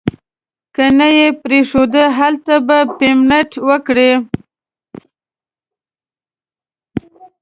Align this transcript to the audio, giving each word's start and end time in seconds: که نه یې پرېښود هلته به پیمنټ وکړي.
که 0.75 0.85
نه 0.97 1.07
یې 1.17 1.27
پرېښود 1.41 1.93
هلته 2.17 2.53
به 2.67 2.77
پیمنټ 2.97 3.51
وکړي. 3.67 4.11